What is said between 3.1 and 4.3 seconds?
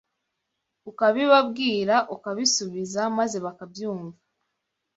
maze bakabyumva